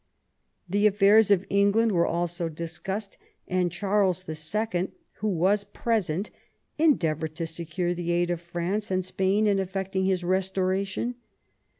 The 0.67 0.87
afiFairs 0.89 1.29
of 1.29 1.45
England 1.47 1.91
were 1.91 2.07
also 2.07 2.49
discussed, 2.49 3.19
and 3.47 3.71
Charles 3.71 4.25
II., 4.27 4.89
who 5.17 5.27
was 5.27 5.63
present, 5.63 6.31
endeavoured 6.79 7.35
to 7.35 7.45
secure 7.45 7.93
the 7.93 8.09
aid 8.09 8.31
of 8.31 8.41
France 8.41 8.89
and 8.89 9.05
Spain 9.05 9.45
in 9.45 9.59
effecting 9.59 10.05
his 10.05 10.23
restoration. 10.23 11.13